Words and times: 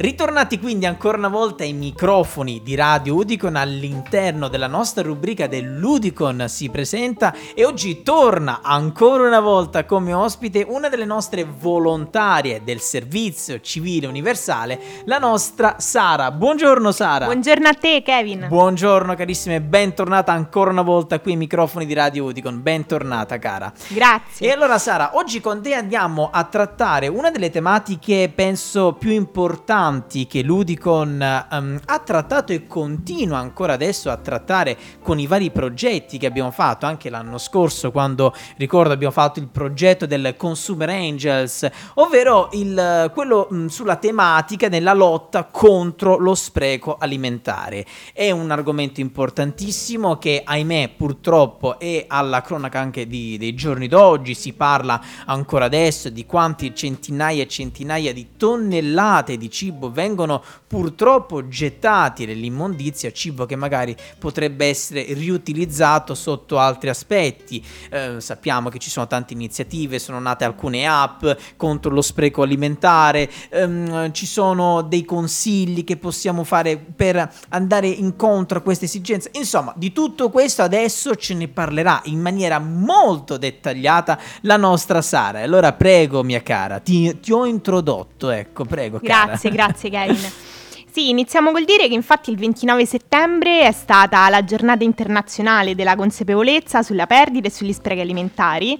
Ritornati 0.00 0.58
quindi 0.58 0.86
ancora 0.86 1.18
una 1.18 1.28
volta 1.28 1.62
ai 1.62 1.74
microfoni 1.74 2.62
di 2.64 2.74
Radio 2.74 3.16
Udicon 3.16 3.54
all'interno 3.54 4.48
della 4.48 4.66
nostra 4.66 5.02
rubrica 5.02 5.46
dell'Udicon 5.46 6.46
si 6.48 6.70
presenta 6.70 7.34
e 7.54 7.66
oggi 7.66 8.00
torna 8.02 8.60
ancora 8.62 9.26
una 9.26 9.40
volta 9.40 9.84
come 9.84 10.14
ospite 10.14 10.64
una 10.66 10.88
delle 10.88 11.04
nostre 11.04 11.44
volontarie 11.44 12.62
del 12.64 12.80
servizio 12.80 13.60
civile 13.60 14.06
universale, 14.06 14.80
la 15.04 15.18
nostra 15.18 15.74
Sara. 15.76 16.30
Buongiorno 16.30 16.92
Sara. 16.92 17.26
Buongiorno 17.26 17.68
a 17.68 17.74
te 17.74 18.00
Kevin. 18.02 18.46
Buongiorno 18.48 19.14
carissima 19.14 19.56
e 19.56 19.60
bentornata 19.60 20.32
ancora 20.32 20.70
una 20.70 20.80
volta 20.80 21.20
qui 21.20 21.32
ai 21.32 21.36
microfoni 21.36 21.84
di 21.84 21.92
Radio 21.92 22.24
Udicon. 22.24 22.62
Bentornata 22.62 23.38
cara. 23.38 23.70
Grazie. 23.88 24.48
E 24.48 24.50
allora 24.50 24.78
Sara, 24.78 25.10
oggi 25.16 25.42
con 25.42 25.60
te 25.60 25.74
andiamo 25.74 26.30
a 26.32 26.44
trattare 26.44 27.06
una 27.06 27.30
delle 27.30 27.50
tematiche 27.50 28.32
penso 28.34 28.94
più 28.94 29.10
importanti 29.10 29.88
importanti 29.90 30.26
che 30.26 30.42
Ludicon 30.42 31.46
um, 31.50 31.80
ha 31.84 31.98
trattato 31.98 32.52
e 32.52 32.66
continua 32.66 33.38
ancora 33.38 33.72
adesso 33.72 34.10
a 34.10 34.16
trattare 34.16 34.76
con 35.02 35.18
i 35.18 35.26
vari 35.26 35.50
progetti 35.50 36.18
che 36.18 36.26
abbiamo 36.26 36.50
fatto. 36.50 36.86
Anche 36.86 37.10
l'anno 37.10 37.38
scorso 37.38 37.90
quando 37.90 38.34
ricordo 38.56 38.92
abbiamo 38.92 39.12
fatto 39.12 39.40
il 39.40 39.48
progetto 39.48 40.06
del 40.06 40.34
Consumer 40.36 40.88
Angels 40.88 41.68
ovvero 41.94 42.48
il, 42.52 43.10
quello 43.12 43.48
um, 43.50 43.66
sulla 43.66 43.96
tematica 43.96 44.68
della 44.68 44.94
lotta 44.94 45.44
contro 45.44 46.16
lo 46.16 46.34
spreco 46.34 46.96
alimentare. 46.96 47.84
È 48.12 48.30
un 48.30 48.50
argomento 48.50 49.00
importantissimo 49.00 50.18
che 50.18 50.42
ahimè 50.44 50.92
purtroppo 50.96 51.78
è 51.78 52.04
alla 52.06 52.40
cronaca 52.42 52.78
anche 52.78 53.06
di, 53.06 53.36
dei 53.38 53.54
giorni 53.54 53.88
d'oggi. 53.88 54.34
Si 54.34 54.52
parla 54.52 55.00
ancora 55.26 55.64
adesso 55.64 56.08
di 56.10 56.24
quanti 56.26 56.74
centinaia 56.74 57.42
e 57.42 57.48
centinaia 57.48 58.12
di 58.12 58.28
tonnellate 58.36 59.36
di 59.36 59.50
cibo 59.50 59.79
cibo 59.80 59.90
vengono 59.90 60.42
purtroppo 60.66 61.48
gettati 61.48 62.26
nell'immondizia, 62.26 63.10
cibo 63.10 63.46
che 63.46 63.56
magari 63.56 63.96
potrebbe 64.18 64.66
essere 64.66 65.06
riutilizzato 65.14 66.14
sotto 66.14 66.58
altri 66.58 66.90
aspetti. 66.90 67.64
Eh, 67.88 68.20
sappiamo 68.20 68.68
che 68.68 68.78
ci 68.78 68.90
sono 68.90 69.06
tante 69.06 69.32
iniziative, 69.32 69.98
sono 69.98 70.20
nate 70.20 70.44
alcune 70.44 70.86
app 70.86 71.24
contro 71.56 71.90
lo 71.92 72.02
spreco 72.02 72.42
alimentare, 72.42 73.30
ehm, 73.48 74.12
ci 74.12 74.26
sono 74.26 74.82
dei 74.82 75.04
consigli 75.04 75.84
che 75.84 75.96
possiamo 75.96 76.44
fare 76.44 76.76
per 76.76 77.32
andare 77.48 77.88
incontro 77.88 78.58
a 78.58 78.60
queste 78.60 78.84
esigenze. 78.84 79.30
Insomma, 79.34 79.72
di 79.76 79.92
tutto 79.92 80.28
questo 80.28 80.62
adesso 80.62 81.14
ce 81.14 81.34
ne 81.34 81.48
parlerà 81.48 82.02
in 82.04 82.20
maniera 82.20 82.58
molto 82.58 83.38
dettagliata 83.38 84.18
la 84.42 84.56
nostra 84.56 85.00
Sara. 85.00 85.40
Allora 85.40 85.72
prego, 85.72 86.22
mia 86.22 86.42
cara, 86.42 86.80
ti, 86.80 87.18
ti 87.20 87.32
ho 87.32 87.46
introdotto, 87.46 88.30
ecco, 88.30 88.64
prego. 88.64 88.98
Grazie, 89.00 89.50
cara. 89.50 89.66
grazie 89.66 89.69
Kevin. 89.72 90.49
Sì, 90.92 91.10
iniziamo 91.10 91.52
col 91.52 91.64
dire 91.64 91.86
che 91.86 91.94
infatti 91.94 92.32
il 92.32 92.36
29 92.36 92.84
settembre 92.84 93.60
è 93.60 93.70
stata 93.70 94.28
la 94.28 94.42
giornata 94.42 94.82
internazionale 94.82 95.76
della 95.76 95.94
consapevolezza 95.94 96.82
sulla 96.82 97.06
perdita 97.06 97.46
e 97.46 97.50
sugli 97.52 97.72
sprechi 97.72 98.00
alimentari, 98.00 98.76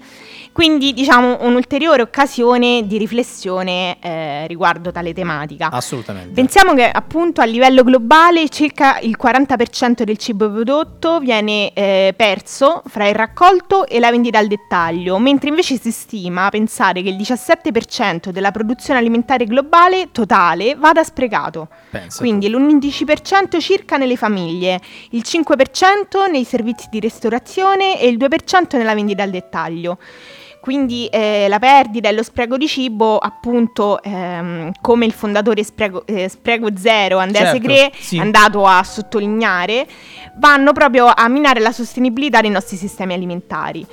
quindi 0.50 0.92
diciamo 0.92 1.38
un'ulteriore 1.42 2.02
occasione 2.02 2.84
di 2.84 2.98
riflessione 2.98 3.96
eh, 4.00 4.48
riguardo 4.48 4.90
tale 4.90 5.12
tematica. 5.12 5.70
Assolutamente. 5.70 6.32
Pensiamo 6.32 6.74
che 6.74 6.90
appunto 6.90 7.42
a 7.42 7.44
livello 7.44 7.84
globale 7.84 8.48
circa 8.48 8.98
il 8.98 9.16
40% 9.16 10.02
del 10.02 10.16
cibo 10.16 10.50
prodotto 10.50 11.20
viene 11.20 11.72
eh, 11.74 12.12
perso 12.16 12.82
fra 12.88 13.06
il 13.06 13.14
raccolto 13.14 13.86
e 13.86 14.00
la 14.00 14.10
vendita 14.10 14.38
al 14.38 14.48
dettaglio, 14.48 15.16
mentre 15.18 15.50
invece 15.50 15.78
si 15.78 15.92
stima 15.92 16.48
pensare 16.48 17.02
che 17.02 17.10
il 17.10 17.16
17% 17.16 18.30
della 18.30 18.50
produzione 18.50 18.98
alimentare 18.98 19.44
globale 19.44 20.08
totale 20.10 20.74
vada 20.74 21.04
sprecato. 21.04 21.68
Beh. 21.90 21.99
Pensa 22.00 22.18
Quindi 22.18 22.50
tu. 22.50 22.58
l'11% 22.58 23.60
circa 23.60 23.96
nelle 23.96 24.16
famiglie, 24.16 24.80
il 25.10 25.22
5% 25.24 26.30
nei 26.30 26.44
servizi 26.44 26.88
di 26.90 27.00
ristorazione 27.00 28.00
e 28.00 28.08
il 28.08 28.16
2% 28.16 28.76
nella 28.76 28.94
vendita 28.94 29.22
al 29.22 29.30
dettaglio. 29.30 29.98
Quindi 30.60 31.06
eh, 31.06 31.46
la 31.48 31.58
perdita 31.58 32.10
e 32.10 32.12
lo 32.12 32.22
spreco 32.22 32.58
di 32.58 32.68
cibo, 32.68 33.16
appunto, 33.16 34.02
ehm, 34.02 34.72
come 34.82 35.06
il 35.06 35.12
fondatore 35.12 35.64
Spreco, 35.64 36.04
eh, 36.06 36.28
Spreco 36.28 36.68
Zero, 36.76 37.16
Andrea 37.16 37.44
certo, 37.44 37.56
Segre, 37.56 37.92
sì. 37.98 38.18
è 38.18 38.20
andato 38.20 38.66
a 38.66 38.82
sottolineare, 38.82 39.86
vanno 40.36 40.72
proprio 40.72 41.06
a 41.06 41.28
minare 41.28 41.60
la 41.60 41.72
sostenibilità 41.72 42.42
dei 42.42 42.50
nostri 42.50 42.76
sistemi 42.76 43.14
alimentari. 43.14 43.86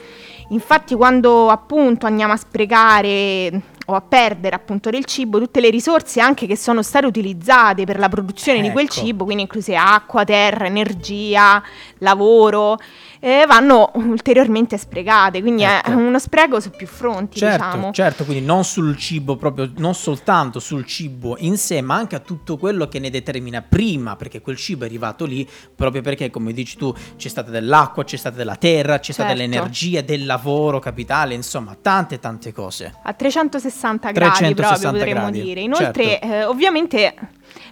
Infatti 0.49 0.93
quando 0.93 1.49
appunto 1.49 2.05
andiamo 2.05 2.33
a 2.33 2.37
sprecare 2.37 3.61
o 3.89 3.95
a 3.95 4.01
perdere 4.01 4.55
appunto 4.55 4.89
del 4.89 5.05
cibo 5.05 5.39
tutte 5.39 5.61
le 5.61 5.69
risorse 5.69 6.19
anche 6.19 6.45
che 6.45 6.57
sono 6.57 6.81
state 6.81 7.05
utilizzate 7.05 7.85
per 7.85 7.99
la 7.99 8.09
produzione 8.09 8.59
ecco. 8.59 8.67
di 8.67 8.73
quel 8.73 8.85
ecco. 8.85 8.93
cibo, 8.93 9.23
quindi 9.23 9.43
incluse 9.43 9.75
acqua, 9.75 10.23
terra, 10.23 10.65
energia, 10.65 11.61
lavoro 11.99 12.77
eh, 13.19 13.45
vanno 13.47 13.91
ulteriormente 13.95 14.77
sprecate, 14.77 15.41
quindi 15.41 15.63
ecco. 15.63 15.89
è 15.89 15.93
uno 15.93 16.19
spreco 16.19 16.59
su 16.59 16.69
più 16.71 16.87
fronti. 16.87 17.37
Certo, 17.37 17.65
diciamo. 17.65 17.91
certo, 17.91 18.25
quindi 18.25 18.45
non 18.45 18.63
sul 18.63 18.95
cibo 18.97 19.35
proprio, 19.35 19.71
non 19.77 19.93
soltanto 19.93 20.59
sul 20.59 20.85
cibo 20.85 21.35
in 21.39 21.57
sé, 21.57 21.81
ma 21.81 21.95
anche 21.95 22.15
a 22.15 22.19
tutto 22.19 22.57
quello 22.57 22.87
che 22.87 22.99
ne 22.99 23.09
determina 23.09 23.61
prima, 23.61 24.15
perché 24.15 24.41
quel 24.41 24.57
cibo 24.57 24.83
è 24.83 24.87
arrivato 24.87 25.25
lì 25.25 25.47
proprio 25.75 26.01
perché, 26.01 26.29
come 26.29 26.53
dici 26.53 26.77
tu, 26.77 26.93
c'è 27.15 27.27
stata 27.29 27.49
dell'acqua, 27.49 28.03
c'è 28.03 28.17
stata 28.17 28.35
della 28.35 28.55
terra, 28.55 28.97
c'è 28.97 29.11
certo. 29.11 29.13
stata 29.13 29.33
dell'energia, 29.33 30.01
del 30.01 30.25
lavoro 30.25 30.79
capitale, 30.79 31.33
insomma, 31.33 31.75
tante 31.79 32.19
tante 32.19 32.51
cose. 32.51 32.93
A 33.03 33.13
360 33.13 34.11
gradi 34.11 34.53
360 34.53 34.89
proprio 34.89 34.91
potremmo 34.91 35.31
gradi. 35.31 35.41
dire. 35.41 35.61
Inoltre, 35.61 36.03
certo. 36.03 36.25
eh, 36.25 36.43
ovviamente 36.45 37.15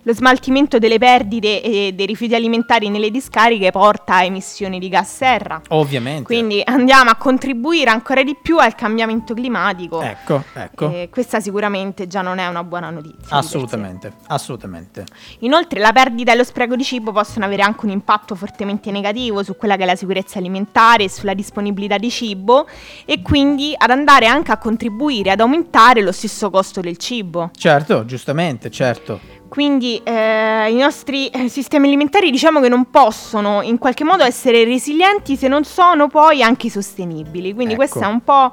lo 0.04 0.14
smaltimento 0.14 0.78
delle 0.78 0.98
perdite 0.98 1.62
e 1.62 1.94
dei 1.94 2.06
rifiuti 2.06 2.36
alimentari 2.36 2.90
nelle 2.90 3.10
discariche 3.10 3.72
porta 3.72 4.16
a 4.16 4.24
emissioni 4.24 4.80
di 4.80 4.90
gas 4.90 5.16
serra. 5.16 5.62
Ovviamente. 5.70 6.24
Quindi 6.24 6.62
andiamo 6.64 7.10
a 7.10 7.16
contribuire 7.16 7.90
ancora 7.90 8.24
di 8.24 8.38
più 8.40 8.58
al 8.58 8.76
cambiamento 8.76 9.34
climatico. 9.34 10.02
Ecco, 10.02 10.44
ecco. 10.54 10.92
E 10.92 11.10
questa 11.12 11.40
sicuramente 11.40 12.08
già 12.08 12.22
non 12.22 12.38
è 12.38 12.48
una 12.48 12.64
buona 12.64 12.90
notizia. 12.90 13.36
Assolutamente, 13.36 14.14
assolutamente. 14.28 15.06
Inoltre 15.40 15.80
la 15.80 15.92
perdita 15.92 16.32
e 16.32 16.36
lo 16.36 16.44
spreco 16.44 16.76
di 16.76 16.84
cibo 16.84 17.12
possono 17.12 17.46
avere 17.46 17.64
anche 17.64 17.86
un 17.86 17.92
impatto 17.92 18.36
fortemente 18.36 18.92
negativo 18.92 19.44
su 19.44 19.56
quella 19.56 19.76
che 19.76 19.84
è 19.84 19.86
la 19.86 19.96
sicurezza 19.96 20.40
alimentare 20.40 21.06
e 21.06 21.10
sulla 21.10 21.34
disponibilità 21.34 21.98
di 21.98 22.10
cibo 22.10 22.68
e 23.06 23.22
quindi 23.22 23.74
ad 23.76 23.90
andare 23.90 24.28
anche 24.28 24.52
a 24.52 24.58
contribuire 24.58 25.32
ad 25.32 25.40
aumentare 25.40 26.02
lo 26.02 26.12
stesso 26.12 26.50
costo 26.50 26.82
del 26.82 26.98
cibo. 26.98 27.52
Certo, 27.56 28.06
giustamente, 28.06 28.70
certo. 28.70 29.44
Quindi 29.56 30.02
eh, 30.04 30.70
i 30.70 30.76
nostri 30.76 31.30
eh, 31.30 31.48
sistemi 31.48 31.88
alimentari 31.88 32.30
diciamo 32.30 32.60
che 32.60 32.68
non 32.68 32.90
possono 32.90 33.62
in 33.62 33.78
qualche 33.78 34.04
modo 34.04 34.26
essere 34.26 34.66
resilienti 34.66 35.38
se 35.38 35.48
non 35.48 35.64
sono 35.64 36.10
poi 36.10 36.44
anche 36.44 36.70
sostenibili. 36.70 37.54
Quindi 37.54 37.76
ecco. 37.76 37.84
questo 37.84 38.02
è 38.02 38.06
un 38.06 38.22
po' 38.22 38.52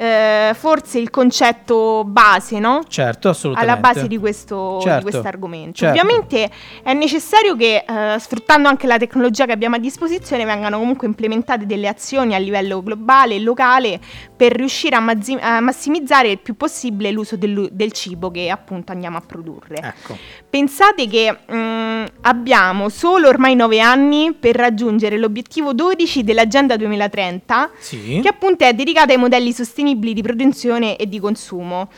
eh, 0.00 0.54
forse 0.54 0.98
il 0.98 1.10
concetto 1.10 2.04
base, 2.06 2.58
no? 2.58 2.80
Certo, 2.88 3.28
assolutamente. 3.28 3.70
Alla 3.70 3.80
base 3.82 4.08
di 4.08 4.16
questo 4.16 4.80
certo. 4.80 5.20
argomento. 5.22 5.76
Certo. 5.76 6.00
Ovviamente 6.00 6.50
è 6.82 6.94
necessario 6.94 7.54
che, 7.54 7.84
eh, 7.86 8.18
sfruttando 8.18 8.66
anche 8.66 8.86
la 8.86 8.96
tecnologia 8.96 9.44
che 9.44 9.52
abbiamo 9.52 9.76
a 9.76 9.78
disposizione, 9.78 10.46
vengano 10.46 10.78
comunque 10.78 11.06
implementate 11.06 11.66
delle 11.66 11.86
azioni 11.86 12.34
a 12.34 12.38
livello 12.38 12.82
globale 12.82 13.34
e 13.34 13.40
locale 13.40 14.00
per 14.34 14.52
riuscire 14.52 14.96
a, 14.96 15.00
mazzi- 15.00 15.36
a 15.38 15.60
massimizzare 15.60 16.30
il 16.30 16.38
più 16.38 16.56
possibile 16.56 17.10
l'uso 17.10 17.36
del, 17.36 17.68
del, 17.70 17.92
cibo 17.92 18.30
che 18.30 18.48
appunto 18.48 18.92
andiamo 18.92 19.18
a 19.18 19.20
produrre. 19.20 19.76
Ecco. 19.82 20.16
Pensate 20.48 21.08
che 21.08 21.40
mh, 21.44 21.54
mm, 21.54 22.04
abbiamo 22.22 22.88
solo 22.88 23.28
ormai 23.28 23.54
nove 23.54 23.80
anni 23.80 24.32
per 24.32 24.56
raggiungere 24.56 25.18
l'obiettivo 25.18 25.74
12 25.74 26.24
dell'Agenda 26.24 26.78
2030, 26.78 27.70
sì. 27.78 28.20
che 28.22 28.28
appunto 28.28 28.64
è 28.64 28.72
dedicata 28.72 29.12
ai 29.12 29.18
modelli 29.18 29.52
sostenibili 29.52 29.88
sostenibili 29.90 30.14
di 30.14 30.22
produzione 30.22 30.96
e 30.96 31.08
di 31.08 31.18
consumo. 31.18 31.88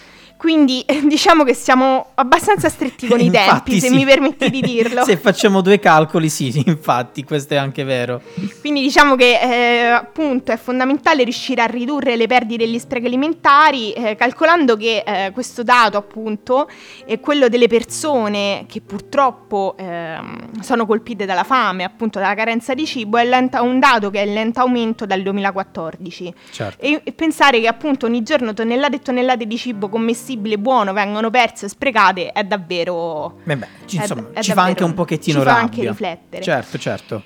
Quindi 0.43 0.85
diciamo 1.07 1.45
che 1.45 1.55
siamo 1.55 2.07
abbastanza 2.15 2.69
stretti 2.69 3.07
con 3.07 3.21
i 3.21 3.31
tempi, 3.31 3.79
se 3.79 3.87
sì. 3.87 3.95
mi 3.95 4.05
permetti 4.05 4.51
di 4.51 4.61
dirlo. 4.61 5.05
se 5.07 5.17
facciamo 5.17 5.61
due 5.61 5.79
calcoli, 5.79 6.29
sì, 6.29 6.65
infatti, 6.67 7.23
questo 7.23 7.55
è 7.55 7.59
anche 7.59 7.85
vero. 7.85 8.21
Quindi 8.59 8.83
diciamo 8.83 9.15
che 9.15 9.39
eh, 9.39 9.87
appunto 9.87 10.51
è 10.51 10.57
fondamentale 10.57 11.23
riuscire 11.23 11.63
a 11.63 11.67
ridurre 11.67 12.17
le 12.17 12.27
perdite 12.27 12.65
degli 12.65 12.81
sprechi 12.81 13.07
alimentari, 13.07 13.93
eh, 13.93 14.17
calcolando 14.17 14.77
che 14.77 15.05
eh, 15.07 15.31
questo 15.31 15.63
dato 15.63 15.97
appunto 15.97 16.69
è 17.07 17.21
quello 17.21 17.47
delle 17.49 17.69
persone 17.69 18.65
che 18.67 18.81
purtroppo 18.81 19.77
ehm, 19.79 20.61
sono 20.61 20.87
colpite 20.87 21.25
dalla 21.25 21.45
fame, 21.45 21.85
appunto 21.85 22.19
dalla 22.19 22.35
carenza 22.35 22.75
di 22.75 22.85
cibo, 22.85 23.17
è 23.17 23.25
lenta, 23.25 23.63
un 23.63 23.79
dato 23.79 24.11
che 24.11 24.21
è 24.21 24.27
in 24.27 24.35
lento 24.35 24.59
aumento 24.59 25.07
dal 25.07 25.23
2014. 25.23 26.35
Certo. 26.51 26.85
E, 26.85 27.01
e 27.05 27.13
pensare 27.13 27.61
che 27.61 27.69
appunto 27.69 28.07
ogni 28.07 28.25
giorno 28.25 28.53
tonnellate 28.53 28.97
e 28.97 28.99
tonnellate 28.99 29.47
di 29.47 29.57
cibo 29.57 29.89
commestibili 29.89 30.31
possibile 30.33 30.59
buono 30.59 30.93
vengono 30.93 31.31
perse 31.31 31.67
e 31.67 31.69
sprecate 31.69 32.33
è 32.33 32.45
davvero... 32.45 33.39
Beh, 33.43 33.57
beh, 33.57 33.67
ci, 33.87 33.97
insomma, 33.97 34.29
è, 34.33 34.39
è 34.39 34.43
ci 34.43 34.49
davvero, 34.49 34.55
fa 34.55 34.63
anche 34.63 34.85
un 34.85 34.95
pochettino 34.95 35.41
ci 35.41 35.45
rabbia. 35.45 35.63
Ci 35.63 35.69
fa 35.69 35.81
anche 35.81 35.89
riflettere. 35.89 36.43
Certo, 36.43 36.79
certo. 36.79 37.23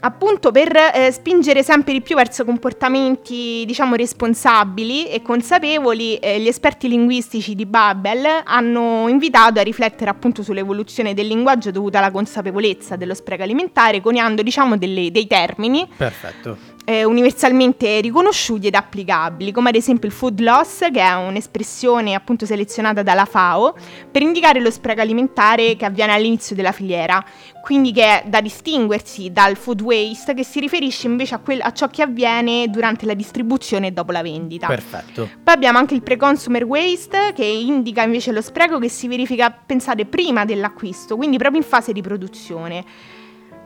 appunto 0.00 0.50
per 0.50 0.74
eh, 0.94 1.10
spingere 1.12 1.62
sempre 1.62 1.92
di 1.92 2.00
più 2.00 2.16
verso 2.16 2.44
comportamenti, 2.44 3.64
diciamo, 3.66 3.94
responsabili 3.94 5.08
e 5.08 5.22
consapevoli, 5.22 6.16
eh, 6.16 6.40
gli 6.40 6.48
esperti 6.48 6.88
linguistici 6.88 7.54
di 7.54 7.66
Babel 7.66 8.24
hanno 8.44 9.06
invitato 9.08 9.60
a 9.60 9.62
riflettere 9.62 10.10
appunto 10.10 10.42
sull'evoluzione 10.42 11.14
del 11.14 11.26
linguaggio 11.26 11.70
dovuta 11.70 11.98
alla 11.98 12.10
consapevolezza 12.10 12.96
dello 12.96 13.14
spreco 13.14 13.42
alimentare, 13.42 14.00
coniando, 14.00 14.42
diciamo, 14.42 14.76
delle, 14.76 15.10
dei 15.10 15.26
termini. 15.26 15.86
Perfetto 15.96 16.78
eh, 16.90 17.04
universalmente 17.04 18.00
riconosciuti 18.00 18.66
ed 18.66 18.74
applicabili, 18.74 19.52
come 19.52 19.68
ad 19.68 19.76
esempio 19.76 20.08
il 20.08 20.14
food 20.14 20.40
loss, 20.40 20.90
che 20.90 21.00
è 21.00 21.14
un'espressione 21.14 22.14
appunto 22.14 22.46
selezionata 22.46 23.04
dalla 23.04 23.26
FAO 23.26 23.76
per 24.10 24.22
indicare 24.22 24.58
lo 24.58 24.72
spreco 24.72 25.00
alimentare 25.00 25.76
che 25.76 25.84
avviene 25.84 26.14
all'inizio 26.14 26.56
della 26.56 26.72
filiera, 26.72 27.24
quindi 27.62 27.92
che 27.92 28.02
è 28.02 28.24
da 28.26 28.40
distinguersi 28.40 29.30
dal 29.30 29.54
food 29.54 29.82
waste 29.82 30.34
che 30.34 30.42
si 30.42 30.58
riferisce 30.58 31.06
invece 31.06 31.36
a, 31.36 31.38
quel, 31.38 31.60
a 31.62 31.72
ciò 31.72 31.86
che 31.86 32.02
avviene 32.02 32.68
durante 32.68 33.06
la 33.06 33.14
distribuzione 33.14 33.86
e 33.86 33.90
dopo 33.92 34.10
la 34.10 34.22
vendita. 34.22 34.66
Perfetto. 34.66 35.28
Poi 35.44 35.54
abbiamo 35.54 35.78
anche 35.78 35.94
il 35.94 36.02
pre-consumer 36.02 36.64
waste 36.64 37.32
che 37.36 37.44
indica 37.44 38.02
invece 38.02 38.32
lo 38.32 38.42
spreco 38.42 38.80
che 38.80 38.88
si 38.88 39.06
verifica, 39.06 39.48
pensate, 39.50 40.06
prima 40.06 40.44
dell'acquisto, 40.44 41.14
quindi 41.14 41.36
proprio 41.36 41.60
in 41.60 41.66
fase 41.68 41.92
di 41.92 42.02
produzione. 42.02 42.84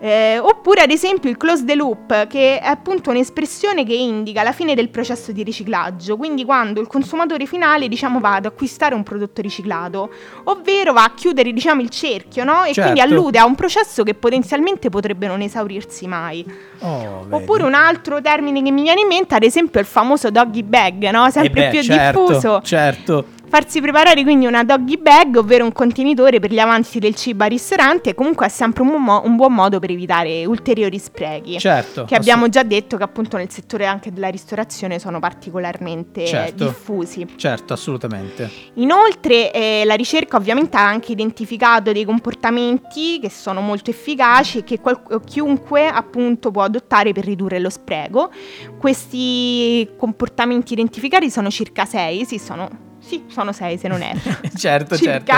Eh, 0.04 0.38
oppure 0.38 0.82
ad 0.82 0.90
esempio 0.90 1.30
il 1.30 1.38
close 1.38 1.64
the 1.64 1.74
loop, 1.74 2.26
che 2.26 2.58
è 2.58 2.66
appunto 2.66 3.08
un'espressione 3.08 3.86
che 3.86 3.94
indica 3.94 4.42
la 4.42 4.52
fine 4.52 4.74
del 4.74 4.90
processo 4.90 5.32
di 5.32 5.42
riciclaggio, 5.42 6.18
quindi 6.18 6.44
quando 6.44 6.78
il 6.78 6.86
consumatore 6.86 7.46
finale 7.46 7.88
diciamo, 7.88 8.20
va 8.20 8.34
ad 8.34 8.44
acquistare 8.44 8.94
un 8.94 9.02
prodotto 9.02 9.40
riciclato, 9.40 10.10
ovvero 10.44 10.92
va 10.92 11.04
a 11.04 11.14
chiudere 11.14 11.54
diciamo, 11.54 11.80
il 11.80 11.88
cerchio, 11.88 12.44
no? 12.44 12.64
E 12.64 12.74
certo. 12.74 12.82
quindi 12.82 13.00
allude 13.00 13.38
a 13.38 13.46
un 13.46 13.54
processo 13.54 14.02
che 14.02 14.12
potenzialmente 14.12 14.90
potrebbe 14.90 15.26
non 15.26 15.40
esaurirsi 15.40 16.06
mai. 16.06 16.44
Oh, 16.80 17.26
oppure 17.30 17.62
un 17.62 17.72
altro 17.72 18.20
termine 18.20 18.62
che 18.62 18.70
mi 18.70 18.82
viene 18.82 19.00
in 19.00 19.06
mente, 19.06 19.34
ad 19.34 19.42
esempio 19.42 19.80
il 19.80 19.86
famoso 19.86 20.30
doggy 20.30 20.64
bag, 20.64 21.08
no? 21.08 21.30
sempre 21.30 21.62
eh 21.62 21.64
beh, 21.64 21.70
più 21.70 21.82
certo, 21.82 22.26
diffuso. 22.26 22.60
Certo 22.62 23.24
Farsi 23.54 23.80
preparare 23.80 24.24
quindi 24.24 24.46
una 24.46 24.64
doggy 24.64 24.96
bag, 24.96 25.36
ovvero 25.36 25.62
un 25.62 25.70
contenitore 25.70 26.40
per 26.40 26.52
gli 26.52 26.58
avanzi 26.58 26.98
del 26.98 27.14
cibo 27.14 27.44
al 27.44 27.50
ristorante, 27.50 28.12
comunque 28.12 28.46
è 28.46 28.48
sempre 28.48 28.82
un, 28.82 29.00
mo- 29.00 29.22
un 29.24 29.36
buon 29.36 29.54
modo 29.54 29.78
per 29.78 29.92
evitare 29.92 30.44
ulteriori 30.44 30.98
sprechi. 30.98 31.60
Certo. 31.60 32.04
Che 32.04 32.16
abbiamo 32.16 32.48
già 32.48 32.64
detto 32.64 32.96
che 32.96 33.04
appunto 33.04 33.36
nel 33.36 33.48
settore 33.52 33.86
anche 33.86 34.12
della 34.12 34.26
ristorazione 34.26 34.98
sono 34.98 35.20
particolarmente 35.20 36.26
certo. 36.26 36.64
diffusi. 36.64 37.28
Certo, 37.36 37.72
assolutamente. 37.74 38.50
Inoltre 38.74 39.52
eh, 39.52 39.84
la 39.84 39.94
ricerca 39.94 40.36
ovviamente 40.36 40.76
ha 40.76 40.88
anche 40.88 41.12
identificato 41.12 41.92
dei 41.92 42.04
comportamenti 42.04 43.20
che 43.20 43.30
sono 43.30 43.60
molto 43.60 43.88
efficaci 43.90 44.58
e 44.58 44.64
che 44.64 44.80
qual- 44.80 45.00
chiunque 45.24 45.86
appunto 45.86 46.50
può 46.50 46.62
adottare 46.62 47.12
per 47.12 47.24
ridurre 47.24 47.60
lo 47.60 47.70
spreco. 47.70 48.32
Questi 48.80 49.90
comportamenti 49.96 50.72
identificati 50.72 51.30
sono 51.30 51.50
circa 51.50 51.84
sei, 51.84 52.24
sì, 52.24 52.40
sono 52.40 52.90
sì, 53.06 53.24
sono 53.28 53.52
sei 53.52 53.78
se 53.78 53.88
non 53.88 54.02
erro. 54.02 54.38
certo, 54.56 54.96
certo. 54.96 55.32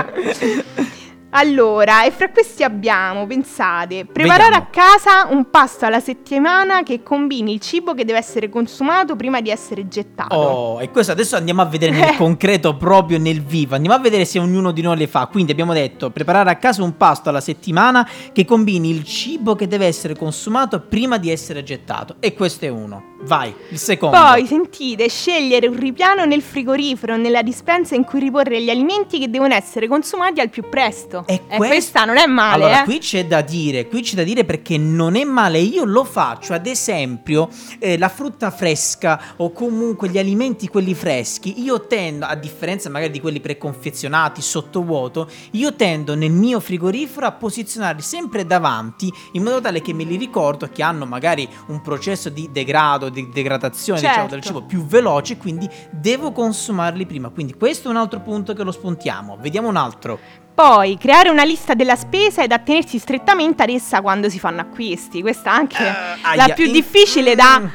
Allora, 1.31 2.05
e 2.05 2.13
fra 2.13 2.31
questi 2.31 2.63
abbiamo, 2.63 3.27
pensate, 3.27 4.07
preparare 4.07 4.59
Vediamo. 4.59 4.65
a 4.65 4.67
casa 4.71 5.27
un 5.29 5.51
pasto 5.51 5.85
alla 5.85 6.01
settimana 6.01 6.83
che 6.83 7.03
combini 7.03 7.53
il 7.53 7.61
cibo 7.61 7.95
che 7.95 8.05
deve 8.05 8.19
essere 8.19 8.49
consumato 8.49 9.17
prima 9.17 9.41
di 9.41 9.51
essere 9.51 9.89
gettato. 9.89 10.35
Oh, 10.35 10.81
e 10.81 10.91
questo 10.91 11.13
adesso 11.13 11.37
andiamo 11.37 11.63
a 11.63 11.67
vedere 11.67 11.93
nel 11.93 12.15
concreto, 12.17 12.77
proprio 12.77 13.19
nel 13.19 13.43
vivo. 13.43 13.75
Andiamo 13.75 13.97
a 13.97 13.99
vedere 13.99 14.25
se 14.25 14.39
ognuno 14.39 14.71
di 14.71 14.83
noi 14.83 14.97
le 14.97 15.07
fa. 15.07 15.27
Quindi 15.27 15.53
abbiamo 15.53 15.73
detto 15.73 16.11
preparare 16.11 16.51
a 16.51 16.57
casa 16.57 16.83
un 16.83 16.97
pasto 16.97 17.29
alla 17.29 17.41
settimana 17.41 18.09
che 18.33 18.45
combini 18.45 18.91
il 18.91 19.05
cibo 19.05 19.55
che 19.55 19.67
deve 19.67 19.87
essere 19.87 20.17
consumato 20.17 20.81
prima 20.81 21.19
di 21.19 21.31
essere 21.31 21.63
gettato. 21.63 22.17
E 22.21 22.35
questo 22.35 22.65
è 22.65 22.69
uno. 22.69 23.15
Vai, 23.23 23.53
il 23.71 23.79
secondo. 23.79 24.17
Poi 24.17 24.47
sentite, 24.47 25.09
scegliere 25.09 25.67
un 25.67 25.77
ripiano 25.77 26.25
nel 26.25 26.43
frigorifero 26.43 27.17
nella 27.17 27.43
dispensa 27.43 27.95
in 27.95 28.05
cui 28.05 28.21
riporre 28.21 28.63
gli 28.63 28.71
alimenti 28.71 29.19
che 29.19 29.29
devono 29.29 29.55
essere 29.55 29.89
consumati 29.89 30.41
al 30.41 30.51
più 30.51 30.69
presto. 30.69 31.16
E 31.27 31.35
Eh, 31.35 31.57
quest- 31.57 31.73
questa 31.73 32.05
non 32.05 32.17
è 32.19 32.27
male, 32.27 32.65
Allora, 32.65 32.83
eh. 32.83 32.85
qui 32.85 32.99
c'è 32.99 33.27
da 33.27 33.41
dire, 33.41 33.87
qui 33.89 34.03
c'è 34.03 34.15
da 34.17 34.23
dire 34.23 34.45
perché 34.45 34.77
non 34.79 35.17
è 35.17 35.25
male, 35.25 35.59
io 35.59 35.85
lo 35.85 36.05
faccio, 36.05 36.53
ad 36.53 36.67
esempio, 36.67 37.49
eh, 37.79 37.97
la 37.99 38.09
frutta 38.09 38.51
fresca 38.51 39.21
o 39.37 39.53
comunque 39.53 40.09
gli 40.09 40.19
alimenti 40.19 40.69
quelli 40.69 40.95
freschi, 40.95 41.63
io 41.63 41.87
tendo, 41.87 42.27
a 42.27 42.35
differenza 42.35 42.89
magari 42.91 43.13
di 43.13 43.21
quelli 43.21 43.41
preconfezionati 43.41 44.43
sottovuoto, 44.43 45.29
io 45.53 45.75
tendo 45.75 46.15
nel 46.15 46.31
mio 46.33 46.61
frigorifero 46.61 47.27
a 47.27 47.33
posizionarli 47.33 48.03
sempre 48.03 48.45
davanti 48.47 49.13
in 49.33 49.43
modo 49.43 49.61
tale 49.61 49.81
che 49.81 49.93
me 49.93 50.05
li 50.05 50.17
ricordo 50.17 50.69
che 50.69 50.83
hanno 50.83 51.07
magari 51.07 51.49
un 51.69 51.81
processo 51.81 52.29
di 52.29 52.49
degrado, 52.51 53.09
di 53.09 53.29
degradazione 53.33 54.01
diciamo, 54.01 54.29
del 54.29 54.43
Certo. 54.43 54.47
cibo 54.47 54.63
più 54.63 54.85
veloce, 54.85 55.37
quindi 55.37 55.69
devo 55.91 56.33
consumarli 56.33 57.07
prima. 57.07 57.29
Quindi 57.31 57.55
questo 57.55 57.89
è 57.89 57.91
un 57.91 57.97
altro 57.97 58.21
punto 58.21 58.53
che 58.55 58.63
lo 58.63 58.73
spuntiamo. 58.73 59.37
Vediamo 59.41 59.69
un 59.69 59.77
altro. 59.77 60.19
Poi 60.57 60.97
creare 60.97 61.29
una 61.29 61.45
lista 61.45 61.75
della 61.75 61.97
spesa 61.97 62.43
ed 62.43 62.51
attenersi 62.51 62.99
strettamente 62.99 63.63
ad 63.63 63.69
essa 63.69 64.01
quando 64.01 64.31
si 64.31 64.39
fanno 64.39 64.63
acquisti. 64.63 65.21
Questa 65.21 65.51
è 65.51 65.55
anche 65.55 65.83
Eh, 65.87 66.35
la 66.35 66.45
aia, 66.45 66.55
più 66.55 66.65
in- 66.65 66.73
difficile 66.73 67.35
da... 67.35 67.61
Mm. 67.61 67.67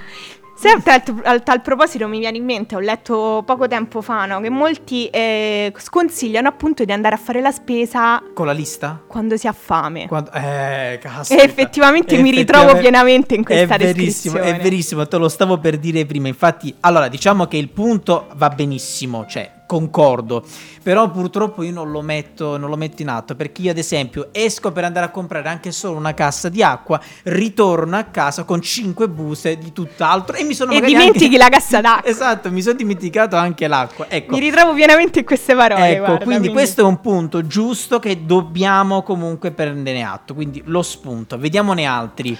A 0.64 0.80
tal, 0.80 1.42
tal 1.44 1.62
proposito 1.62 2.08
mi 2.08 2.20
viene 2.20 2.38
in 2.38 2.46
mente, 2.46 2.76
ho 2.76 2.80
letto 2.80 3.42
poco 3.48 3.68
tempo 3.68 4.02
fa, 4.04 4.28
no, 4.28 4.40
che 4.42 4.52
molti 4.52 5.08
eh, 5.08 5.74
sconsigliano 5.76 6.48
appunto 6.48 6.84
di 6.84 6.92
andare 6.92 7.16
a 7.16 7.18
fare 7.18 7.42
la 7.42 7.50
spesa 7.52 8.22
Con 8.32 8.46
la 8.46 8.52
lista? 8.52 9.02
quando 9.08 9.38
si 9.38 9.48
ha 9.48 9.54
fame. 9.54 10.08
Quando- 10.08 10.32
eh, 10.34 11.00
caspita. 11.02 11.42
E 11.42 11.46
effettivamente 11.46 12.16
mi 12.22 12.30
ritrovo 12.30 12.78
pienamente 12.78 13.34
in 13.34 13.44
questa 13.44 13.74
È 13.74 13.78
verissimo, 13.78 14.38
è 14.38 14.56
verissimo, 14.60 15.08
te 15.08 15.18
lo 15.18 15.30
stavo 15.30 15.58
per 15.58 15.78
dire 15.78 16.06
prima. 16.06 16.28
Infatti, 16.28 16.76
allora, 16.82 17.08
diciamo 17.08 17.48
che 17.48 17.58
il 17.58 17.70
punto 17.70 18.28
va 18.36 18.50
benissimo, 18.50 19.26
cioè 19.28 19.50
concordo, 19.72 20.44
però 20.84 21.10
purtroppo 21.10 21.64
io 21.64 21.72
non 21.72 21.92
lo 21.92 22.02
metto, 22.02 22.58
non 22.58 22.70
lo 22.70 22.76
metto 22.76 23.02
in 23.02 23.08
atto 23.08 23.36
perché 23.36 23.62
io 23.62 23.72
ad 23.72 23.78
esempio 23.78 24.28
esco 24.34 24.74
per 24.74 24.84
andare 24.84 25.06
a 25.06 25.10
comprare 25.10 25.48
anche 25.48 25.72
solo 25.72 25.96
una 25.98 26.14
cassa 26.14 26.50
di 26.50 26.62
acqua, 26.62 27.00
ritorno 27.24 27.96
a 27.96 28.04
casa 28.04 28.44
con 28.44 28.62
cinque 28.62 29.08
buste 29.08 29.58
di 29.58 29.72
tutt'altro 29.72 30.36
e 30.36 30.44
mi 30.44 30.54
sono 30.54 30.74
E 30.74 30.82
dimentichi 30.82 31.24
anche- 31.26 31.38
la 31.38 31.48
cassa 31.48 31.80
d'acqua. 31.82 32.10
Esatto, 32.10 32.52
mi 32.52 32.62
sono 32.62 32.76
dimenticato 32.76 33.38
anche 33.38 33.68
l'acqua. 33.68 34.08
Ecco. 34.10 34.34
Mi 34.34 34.42
ritrovo 34.42 34.74
pienamente 34.74 35.20
in 35.20 35.26
queste 35.26 35.56
parole. 35.56 35.90
Ecco, 35.96 36.06
guarda, 36.06 36.26
quindi 36.26 36.50
questo 36.50 36.82
è 36.82 36.84
un 36.84 37.00
punto 37.00 37.48
giusto 37.48 38.00
che 38.00 38.26
dobbiamo 38.26 39.04
comunque 39.04 39.52
prendere 39.52 40.02
atto. 40.02 40.34
Quindi 40.34 40.62
lo 40.66 40.82
spunto, 40.82 41.38
vediamone 41.38 41.86
altri. 41.86 42.38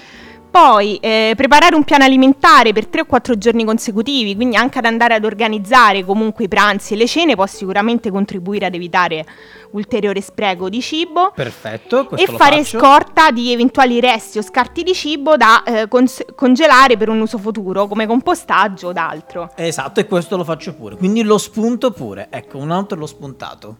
Poi 0.52 0.98
eh, 0.98 1.32
preparare 1.34 1.74
un 1.74 1.82
piano 1.82 2.04
alimentare 2.04 2.74
per 2.74 2.86
3 2.86 3.00
o 3.00 3.04
4 3.06 3.38
giorni 3.38 3.64
consecutivi, 3.64 4.34
quindi 4.34 4.54
anche 4.54 4.80
ad 4.80 4.84
andare 4.84 5.14
ad 5.14 5.24
organizzare 5.24 6.04
comunque 6.04 6.44
i 6.44 6.48
pranzi 6.48 6.92
e 6.92 6.98
le 6.98 7.06
cene 7.06 7.34
può 7.34 7.46
sicuramente 7.46 8.10
contribuire 8.10 8.66
ad 8.66 8.74
evitare 8.74 9.24
ulteriore 9.70 10.20
spreco 10.20 10.68
di 10.68 10.82
cibo. 10.82 11.32
Perfetto, 11.34 12.06
E 12.16 12.26
fare 12.26 12.62
faccio. 12.62 12.78
scorta 12.78 13.30
di 13.30 13.50
eventuali 13.50 13.98
resti 13.98 14.36
o 14.36 14.42
scarti 14.42 14.82
di 14.82 14.92
cibo 14.92 15.38
da 15.38 15.62
eh, 15.62 15.88
cons- 15.88 16.26
congelare 16.34 16.98
per 16.98 17.08
un 17.08 17.22
uso 17.22 17.38
futuro, 17.38 17.86
come 17.88 18.06
compostaggio 18.06 18.88
o 18.88 18.92
d'altro. 18.92 19.52
Esatto, 19.56 20.00
e 20.00 20.06
questo 20.06 20.36
lo 20.36 20.44
faccio 20.44 20.74
pure. 20.74 20.96
Quindi 20.96 21.22
lo 21.22 21.38
spunto 21.38 21.92
pure. 21.92 22.28
Ecco, 22.30 22.58
un 22.58 22.70
altro 22.72 22.98
l'ho 22.98 23.06
spuntato. 23.06 23.76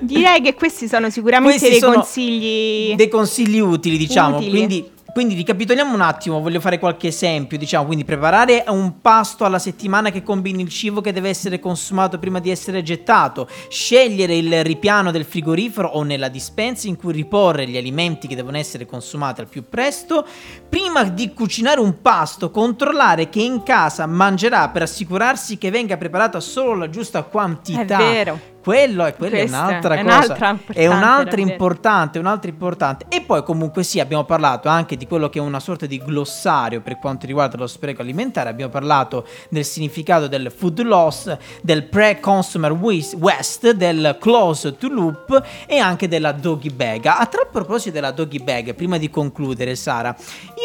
Direi 0.00 0.40
che 0.40 0.54
questi 0.54 0.88
sono 0.88 1.08
sicuramente 1.10 1.58
Questi 1.58 1.70
dei 1.70 1.80
sono 1.80 1.94
consigli. 1.94 2.94
Dei 2.96 3.08
consigli 3.08 3.58
utili, 3.60 3.96
diciamo. 3.96 4.36
Utili. 4.36 4.50
Quindi, 4.50 4.90
quindi 5.12 5.34
ricapitoliamo 5.34 5.94
un 5.94 6.00
attimo, 6.00 6.40
voglio 6.40 6.60
fare 6.60 6.78
qualche 6.78 7.08
esempio, 7.08 7.58
diciamo, 7.58 7.86
quindi 7.86 8.04
preparare 8.04 8.64
un 8.68 9.00
pasto 9.00 9.44
alla 9.44 9.58
settimana 9.58 10.10
che 10.10 10.22
combini 10.22 10.62
il 10.62 10.68
cibo 10.68 11.00
che 11.00 11.12
deve 11.12 11.28
essere 11.28 11.58
consumato 11.58 12.18
prima 12.18 12.38
di 12.38 12.50
essere 12.50 12.82
gettato, 12.82 13.48
scegliere 13.68 14.36
il 14.36 14.62
ripiano 14.64 15.10
del 15.10 15.24
frigorifero 15.24 15.88
o 15.88 16.02
nella 16.02 16.28
dispensa 16.28 16.88
in 16.88 16.96
cui 16.96 17.12
riporre 17.12 17.66
gli 17.66 17.76
alimenti 17.76 18.28
che 18.28 18.36
devono 18.36 18.56
essere 18.56 18.86
consumati 18.86 19.40
al 19.40 19.48
più 19.48 19.68
presto, 19.68 20.26
prima 20.68 21.04
di 21.04 21.32
cucinare 21.32 21.80
un 21.80 22.00
pasto, 22.00 22.50
controllare 22.50 23.28
che 23.28 23.40
in 23.40 23.62
casa 23.62 24.06
mangerà 24.06 24.68
per 24.68 24.82
assicurarsi 24.82 25.58
che 25.58 25.70
venga 25.70 25.96
preparata 25.96 26.40
solo 26.40 26.74
la 26.74 26.90
giusta 26.90 27.22
quantità. 27.22 27.98
È 27.98 28.12
vero. 28.12 28.40
Quello 28.62 29.06
è, 29.06 29.14
quella 29.14 29.38
è 29.38 29.44
un'altra 29.44 29.94
è 29.94 30.02
cosa. 30.02 30.16
un'altra 30.16 30.58
è 30.74 30.86
un'altra 30.86 31.40
importante, 31.40 32.18
un'altra 32.18 32.50
importante. 32.50 33.06
E 33.08 33.22
poi 33.22 33.42
comunque 33.42 33.82
sì, 33.82 34.00
abbiamo 34.00 34.24
parlato 34.24 34.68
anche 34.68 34.96
di 34.96 35.06
quello 35.06 35.30
che 35.30 35.38
è 35.38 35.42
una 35.42 35.60
sorta 35.60 35.86
di 35.86 35.98
glossario 35.98 36.82
per 36.82 36.98
quanto 36.98 37.26
riguarda 37.26 37.56
lo 37.56 37.66
spreco 37.66 38.02
alimentare. 38.02 38.50
Abbiamo 38.50 38.70
parlato 38.70 39.26
del 39.48 39.64
significato 39.64 40.28
del 40.28 40.52
food 40.54 40.80
loss, 40.82 41.34
del 41.62 41.84
pre-consumer 41.84 42.72
waste, 42.72 43.74
del 43.74 44.18
close 44.20 44.76
to 44.76 44.88
loop 44.88 45.42
e 45.66 45.78
anche 45.78 46.06
della 46.06 46.32
doggy 46.32 46.70
bag. 46.70 47.06
A 47.06 47.26
tal 47.26 47.48
proposito 47.50 47.92
della 47.92 48.10
doggy 48.10 48.42
bag, 48.42 48.74
prima 48.74 48.98
di 48.98 49.08
concludere 49.08 49.74
Sara, 49.74 50.14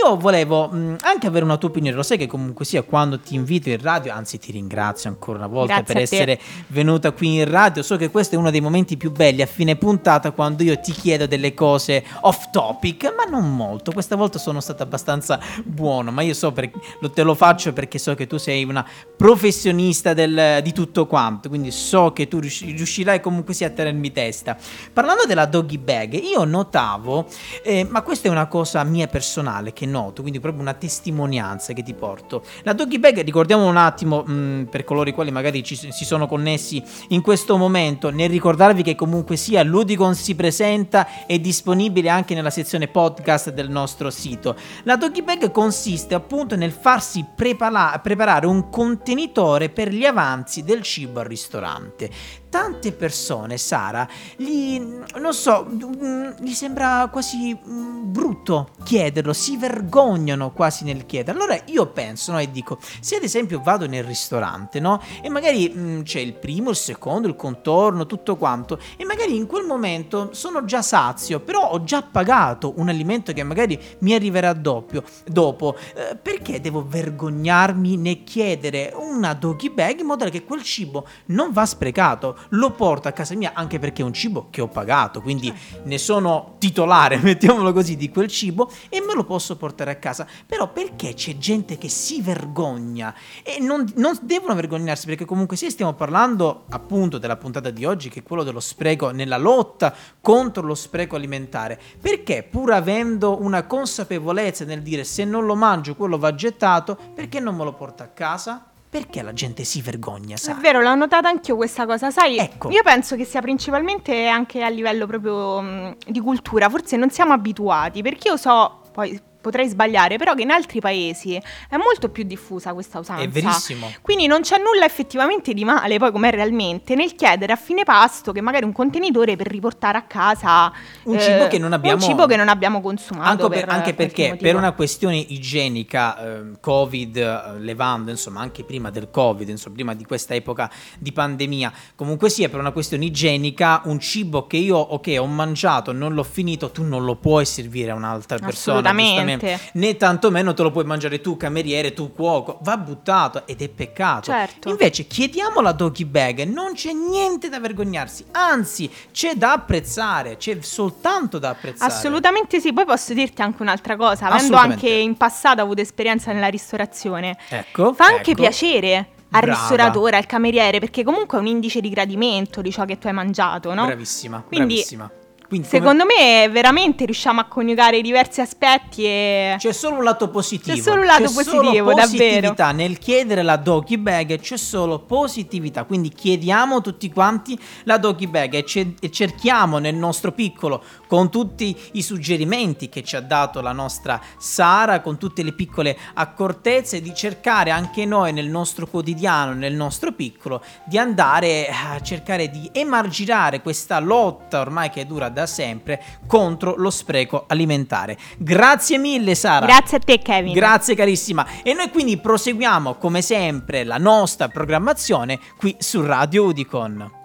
io 0.04 0.18
volevo 0.18 0.68
mh, 0.68 0.98
anche 1.02 1.28
avere 1.28 1.46
una 1.46 1.56
tua 1.56 1.70
opinione. 1.70 1.96
Lo 1.96 2.04
sai 2.04 2.18
che 2.18 2.28
comunque 2.28 2.66
sia 2.66 2.82
quando 2.82 3.20
ti 3.20 3.36
invito 3.36 3.70
in 3.70 3.82
radio, 3.82 4.12
anzi 4.12 4.38
ti 4.38 4.52
ringrazio 4.52 5.10
ancora 5.10 5.38
una 5.38 5.48
volta 5.48 5.76
Grazie 5.76 5.94
per 5.94 6.04
essere 6.04 6.40
venuta 6.68 7.12
qui 7.12 7.36
in 7.36 7.50
radio 7.50 7.84
so 7.86 7.98
che 7.98 8.10
questo 8.10 8.36
è 8.36 8.38
uno 8.38 8.50
dei 8.50 8.62
momenti 8.62 8.98
più 8.98 9.12
belli 9.12 9.44
a 9.44 9.46
fine 9.46 9.76
puntata 9.76 10.32
quando 10.32 10.64
io 10.64 10.80
ti 10.80 10.92
chiedo 10.92 11.28
delle 11.28 11.54
cose 11.54 12.04
off 12.22 12.50
topic, 12.50 13.14
ma 13.16 13.24
non 13.26 13.56
molto. 13.56 13.92
Questa 13.92 14.16
volta 14.16 14.40
sono 14.40 14.60
stato 14.60 14.82
abbastanza 14.82 15.40
buono, 15.64 16.12
ma 16.12 16.24
io 16.24 16.34
so 16.34 16.52
perché 16.52 16.80
te 17.14 17.22
lo 17.22 17.36
faccio 17.36 17.74
perché 17.74 18.00
so 18.00 18.16
che 18.16 18.26
tu 18.26 18.38
sei 18.38 18.64
una 18.64 18.86
professionista 19.16 20.14
del, 20.14 20.62
di 20.64 20.74
tutto 20.74 21.06
quanto, 21.06 21.48
quindi 21.48 21.70
so 21.72 22.12
che 22.12 22.28
tu 22.28 22.40
riuscirai 22.40 23.22
comunque 23.22 23.54
sia 23.54 23.68
a 23.68 23.70
tenermi 23.70 24.12
testa. 24.12 24.58
Parlando 24.92 25.26
della 25.26 25.46
doggy 25.46 25.78
bag, 25.78 26.14
io 26.14 26.44
notavo, 26.44 27.28
eh, 27.64 27.86
ma 27.88 28.02
questa 28.02 28.28
è 28.28 28.32
una 28.32 28.48
cosa 28.48 28.84
mia 28.84 29.08
personale 29.08 29.74
che 29.74 29.86
noto, 29.86 30.22
quindi 30.22 30.40
proprio 30.40 30.62
una 30.62 30.74
testimonianza 30.74 31.74
che 31.74 31.84
ti 31.84 31.94
porto. 31.94 32.44
La 32.64 32.74
doggy 32.74 32.98
bag, 32.98 33.22
ricordiamo 33.22 33.68
un 33.68 33.78
attimo, 33.78 34.24
mh, 34.26 34.34
mm, 34.34 34.64
per 34.64 34.84
coloro 34.84 35.10
i 35.10 35.14
quali 35.14 35.30
magari 35.30 35.64
ci, 35.64 35.76
si 35.76 36.06
sono 36.06 36.26
connessi 36.28 36.84
in 37.10 37.22
questo 37.22 37.58
momento, 37.58 37.74
nel 37.76 38.30
ricordarvi 38.30 38.84
che 38.84 38.96
comunque 38.96 39.36
sia 39.36 39.64
Ludicon 39.64 40.16
si 40.16 40.34
presenta 40.36 41.26
è 41.26 41.38
disponibile 41.40 42.10
anche 42.10 42.34
nella 42.34 42.50
sezione 42.50 42.88
podcast 42.88 43.52
del 43.52 43.70
nostro 43.70 44.10
sito. 44.10 44.56
La 44.84 44.96
doggy 44.96 45.22
bag 45.22 45.52
consiste 45.52 46.16
appunto 46.16 46.56
nel 46.56 46.72
farsi 46.72 47.26
prepara- 47.36 48.00
preparare 48.02 48.46
un 48.46 48.70
contenitore 48.70 49.70
per 49.70 49.90
gli 49.90 50.06
avanzi 50.06 50.64
del 50.64 50.82
cibo 50.82 51.20
al 51.20 51.26
ristorante 51.26 52.10
tante 52.56 52.94
persone, 52.94 53.58
Sara, 53.58 54.08
gli, 54.38 54.80
non 55.20 55.34
so, 55.34 55.68
mm, 55.70 56.30
gli 56.40 56.54
sembra 56.54 57.10
quasi 57.12 57.54
mm, 57.54 58.14
brutto 58.14 58.70
chiederlo, 58.86 59.34
si 59.34 59.58
vergognano 59.58 60.54
quasi 60.54 60.86
nel 60.86 61.06
chiederlo. 61.06 61.42
Allora 61.42 61.62
io 61.66 61.88
penso, 61.88 62.32
no, 62.32 62.40
e 62.40 62.50
dico, 62.50 62.80
se 63.02 63.18
ad 63.18 63.24
esempio 63.24 63.60
vado 63.62 63.88
nel 63.88 64.06
ristorante, 64.06 64.80
no, 64.80 65.02
e 65.22 65.28
magari 65.28 65.68
mh, 65.68 65.80
mm, 65.80 66.02
c'è 66.04 66.22
il 66.22 66.34
primo, 66.34 66.70
il 66.70 66.78
secondo, 66.78 67.28
il 67.28 67.36
contorno, 67.36 68.06
tutto 68.06 68.38
quanto, 68.38 68.80
e 68.96 69.04
magari 69.04 69.36
in 69.36 69.48
quel 69.48 69.66
momento 69.66 70.30
sono 70.32 70.64
già 70.64 70.82
sazio, 70.82 71.42
però 71.42 71.72
ho 71.72 71.84
già 71.84 72.04
pagato 72.04 72.76
un 72.78 72.88
alimento 72.88 73.34
che 73.34 73.44
magari 73.44 73.78
mi 74.00 74.14
arriverà 74.14 74.54
doppio, 74.54 75.04
dopo, 75.26 75.76
eh, 75.94 76.16
perché 76.16 76.62
devo 76.62 76.86
vergognarmi 76.88 77.98
nel 77.98 78.24
chiedere 78.24 78.94
una 78.96 79.34
doggy 79.34 79.70
bag 79.72 80.00
in 80.00 80.06
modo 80.06 80.30
che 80.30 80.46
quel 80.46 80.64
cibo 80.64 81.06
non 81.26 81.52
va 81.52 81.66
sprecato? 81.66 82.44
Lo 82.50 82.72
porto 82.72 83.08
a 83.08 83.12
casa 83.12 83.36
mia 83.36 83.52
anche 83.54 83.80
perché 83.80 84.02
è 84.02 84.06
un 84.06 84.14
cibo 84.14 84.48
che 84.50 84.62
ho 84.62 84.68
pagato, 84.68 85.22
quindi 85.22 85.54
ne 85.84 85.98
sono 85.98 86.56
titolare, 86.60 87.18
mettiamolo 87.24 87.74
così, 87.74 87.96
di 87.96 88.10
quel 88.10 88.28
cibo 88.28 88.72
e 88.90 89.02
me 89.02 89.14
lo 89.14 89.24
posso 89.24 89.58
portare 89.58 89.92
a 89.92 89.96
casa. 89.96 90.28
Però 90.46 90.72
perché 90.72 91.14
c'è 91.14 91.38
gente 91.38 91.78
che 91.78 91.90
si 91.90 92.22
vergogna 92.22 93.14
e 93.44 93.60
non, 93.60 93.86
non 93.96 94.18
devono 94.22 94.56
vergognarsi 94.56 95.06
perché 95.06 95.26
comunque 95.26 95.58
sì 95.58 95.70
stiamo 95.70 95.94
parlando 95.94 96.66
appunto 96.70 97.18
della 97.18 97.38
puntata 97.38 97.70
di 97.70 97.86
oggi 97.86 98.10
che 98.10 98.20
è 98.20 98.24
quello 98.24 98.44
dello 98.44 98.60
spreco 98.60 99.12
nella 99.12 99.38
lotta 99.38 99.94
contro 100.22 100.64
lo 100.64 100.76
spreco 100.76 101.16
alimentare. 101.16 101.80
Perché 102.00 102.44
pur 102.44 102.72
avendo 102.72 103.42
una 103.42 103.66
consapevolezza 103.66 104.66
nel 104.66 104.82
dire 104.82 105.04
se 105.04 105.24
non 105.26 105.46
lo 105.46 105.56
mangio 105.56 105.96
quello 105.96 106.18
va 106.18 106.34
gettato, 106.36 106.98
perché 107.14 107.40
non 107.40 107.56
me 107.56 107.64
lo 107.64 107.74
porto 107.74 108.04
a 108.04 108.08
casa? 108.08 108.70
Perché 109.00 109.22
la 109.22 109.34
gente 109.34 109.66
si 109.66 109.82
vergogna, 109.82 110.38
sai? 110.38 110.56
È 110.56 110.58
vero, 110.58 110.80
l'ho 110.82 110.96
notata 110.96 111.28
anch'io 111.28 111.58
questa 111.58 111.86
cosa, 111.86 112.12
sai? 112.12 112.38
Ecco. 112.38 112.70
Io 112.70 112.82
penso 112.82 113.18
che 113.18 113.26
sia 113.26 113.42
principalmente 113.42 114.28
anche 114.28 114.64
a 114.64 114.70
livello 114.70 115.06
proprio 115.06 115.60
mh, 115.60 115.98
di 116.08 116.22
cultura, 116.22 116.70
forse 116.70 116.96
non 116.96 117.10
siamo 117.10 117.34
abituati, 117.34 118.02
perché 118.02 118.30
io 118.30 118.38
so, 118.38 118.84
poi 118.94 119.20
potrei 119.46 119.68
sbagliare, 119.68 120.18
però 120.18 120.34
che 120.34 120.42
in 120.42 120.50
altri 120.50 120.80
paesi 120.80 121.36
è 121.36 121.78
molto 121.78 122.10
più 122.10 122.24
diffusa 122.24 122.74
questa 122.74 122.98
usanza. 122.98 123.22
È 123.22 123.28
verissimo. 123.28 123.92
Quindi 124.02 124.26
non 124.26 124.42
c'è 124.42 124.58
nulla 124.58 124.86
effettivamente 124.86 125.54
di 125.54 125.64
male, 125.64 126.00
poi 126.00 126.12
com'è 126.12 126.32
realmente, 126.32 126.96
nel 126.96 127.14
chiedere 127.14 127.54
a 127.54 127.56
fine 127.56 127.84
pasto 127.84 128.32
che 128.32 128.42
magari 128.42 128.66
un 128.66 128.72
contenitore 128.72 129.36
per 129.36 129.46
riportare 129.46 130.00
a 130.00 130.02
casa 130.02 130.74
un, 131.04 131.16
eh, 131.16 131.22
cibo, 131.22 131.48
che 131.48 131.60
non 131.60 131.74
abbiamo, 131.74 131.98
un 131.98 132.02
cibo 132.02 132.26
che 132.26 132.36
non 132.36 132.50
abbiamo 132.50 132.82
consumato. 132.82 133.46
Anche, 133.46 133.60
per, 133.60 133.70
anche 133.70 133.94
perché 133.94 134.36
per 134.36 134.56
una 134.56 134.72
questione 134.72 135.18
igienica, 135.18 136.18
eh, 136.18 136.42
Covid, 136.60 137.16
eh, 137.18 137.60
levando, 137.60 138.10
insomma, 138.10 138.42
anche 138.42 138.64
prima 138.64 138.90
del 138.90 139.12
Covid, 139.12 139.48
insomma, 139.48 139.76
prima 139.76 139.94
di 139.94 140.06
questa 140.06 140.34
epoca 140.34 140.72
di 140.98 141.12
pandemia, 141.12 141.72
comunque 141.94 142.32
sia 142.32 142.50
per 142.50 142.60
una 142.60 142.72
questione 142.72 143.06
igienica, 143.06 143.84
un 143.86 144.00
cibo 144.00 144.48
che 144.48 144.58
io, 144.58 144.78
ok, 144.78 145.18
ho 145.20 145.28
mangiato, 145.28 145.92
non 145.92 146.16
l'ho 146.16 146.24
finito, 146.24 146.72
tu 146.72 146.82
non 146.82 147.06
lo 147.06 147.16
puoi 147.16 147.46
servire 147.46 147.92
a 147.92 147.94
un'altra 147.94 148.40
persona. 148.40 148.80
Assolutamente 148.80 149.35
né 149.74 149.98
tantomeno 149.98 150.54
te 150.54 150.64
lo 150.64 150.72
puoi 150.72 150.86
mangiare 150.86 151.22
tu 151.22 151.38
cameriere, 151.38 151.94
tu 151.94 152.14
cuoco, 152.14 152.60
va 152.62 152.78
buttato 152.78 153.46
ed 153.46 153.62
è 153.62 153.70
peccato. 153.70 154.32
Certo. 154.32 154.70
Invece 154.70 155.08
chiediamo 155.08 155.62
la 155.62 155.72
doggy 155.72 156.06
bag, 156.06 156.44
non 156.44 156.74
c'è 156.74 156.92
niente 156.92 157.50
da 157.50 157.60
vergognarsi, 157.60 158.26
anzi 158.32 158.90
c'è 159.12 159.36
da 159.36 159.54
apprezzare, 159.54 160.38
c'è 160.38 160.58
soltanto 160.62 161.40
da 161.40 161.50
apprezzare. 161.50 161.92
Assolutamente 161.92 162.60
sì, 162.60 162.74
poi 162.74 162.86
posso 162.86 163.14
dirti 163.14 163.42
anche 163.42 163.62
un'altra 163.62 163.96
cosa, 163.96 164.28
avendo 164.28 164.56
anche 164.56 164.90
in 164.90 165.16
passato 165.16 165.62
avuto 165.62 165.82
esperienza 165.82 166.32
nella 166.32 166.48
ristorazione. 166.48 167.38
Ecco. 167.50 167.94
Fa 167.94 168.06
anche 168.06 168.32
ecco. 168.32 168.42
piacere 168.42 169.10
al 169.32 169.42
Brava. 169.42 169.60
ristoratore, 169.60 170.18
al 170.18 170.26
cameriere, 170.26 170.80
perché 170.80 171.04
comunque 171.04 171.38
è 171.38 171.42
un 171.42 171.48
indice 171.48 171.82
di 171.82 171.90
gradimento 171.90 172.62
di 172.62 172.72
ciò 172.72 172.86
che 172.86 172.98
tu 172.98 173.08
hai 173.08 173.14
mangiato, 173.14 173.74
no? 173.74 173.86
Bravissima, 173.86 174.44
Quindi, 174.48 174.76
bravissima. 174.76 175.12
Quindi 175.48 175.68
Secondo 175.68 176.06
me 176.06 176.50
veramente 176.50 177.06
riusciamo 177.06 177.40
a 177.40 177.46
coniugare 177.46 177.98
i 177.98 178.02
diversi 178.02 178.42
aspetti 178.42 179.04
e... 179.06 179.56
C'è 179.60 179.72
solo 179.74 179.98
un 179.98 180.04
lato 180.04 180.30
positivo. 180.30 180.76
C'è 180.76 180.82
solo 180.82 181.02
un 181.02 181.06
lato 181.06 181.24
c'è 181.24 181.34
positivo, 181.34 181.92
solo 181.92 181.94
davvero. 181.94 182.56
Nel 182.74 182.98
chiedere 182.98 183.44
la 183.44 183.58
doggy 183.58 183.98
bag 183.98 184.40
c'è 184.40 184.58
solo 184.58 185.00
positività, 185.00 185.84
quindi 185.84 186.10
chiediamo 186.10 186.82
tutti 186.82 187.12
quanti 187.12 187.58
la 187.84 187.98
doggy 187.98 188.28
bag 188.28 188.56
e, 188.56 188.66
ce- 188.66 188.96
e 189.00 189.12
cerchiamo 189.12 189.78
nel 189.78 189.96
nostro 189.96 190.32
piccolo, 190.32 190.84
con 191.08 191.30
tutti 191.30 191.78
i 191.94 192.02
suggerimenti 192.02 192.90
che 192.90 193.04
ci 193.04 193.16
ha 193.16 193.22
dato 193.22 193.62
la 193.62 193.72
nostra 193.72 194.20
Sara, 194.38 195.02
con 195.02 195.18
tutte 195.18 195.44
le 195.44 195.54
piccole 195.54 195.98
accortezze, 196.16 197.02
di 197.02 197.14
cercare 197.14 197.70
anche 197.70 198.06
noi 198.06 198.34
nel 198.34 198.50
nostro 198.50 198.88
quotidiano, 198.88 199.54
nel 199.54 199.74
nostro 199.74 200.12
piccolo, 200.12 200.64
di 200.86 200.98
andare 200.98 201.68
a 201.70 202.02
cercare 202.02 202.50
di 202.50 202.70
emarginare 202.72 203.62
questa 203.62 204.00
lotta 204.00 204.60
ormai 204.60 204.90
che 204.90 205.06
dura 205.06 205.30
da 205.36 205.46
sempre 205.46 206.02
contro 206.26 206.74
lo 206.78 206.90
spreco 206.90 207.44
alimentare. 207.48 208.18
Grazie 208.38 208.98
mille 208.98 209.36
Sara. 209.36 209.66
Grazie 209.66 209.98
a 209.98 210.00
te 210.00 210.20
Kevin. 210.20 210.54
Grazie 210.54 210.96
carissima. 210.96 211.46
E 211.62 211.74
noi 211.74 211.90
quindi 211.90 212.18
proseguiamo 212.18 212.96
come 212.96 213.22
sempre 213.22 213.84
la 213.84 213.98
nostra 213.98 214.48
programmazione 214.48 215.40
qui 215.58 215.76
su 215.78 216.04
Radio 216.04 216.46
Udicon. 216.46 217.25